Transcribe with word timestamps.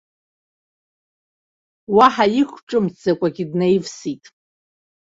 Уаҳа 1.95 2.25
иқәҿымҭӡакәагьы 2.41 3.45
днаивсит. 3.51 4.23